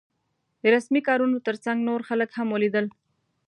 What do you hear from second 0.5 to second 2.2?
د رسمي کارونو تر څنګ نور